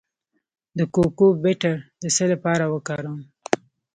د 0.77 0.79
کوکو 0.95 1.27
بټر 1.43 1.75
د 2.01 2.03
څه 2.15 2.23
لپاره 2.31 2.63
وکاروم؟ 2.73 3.19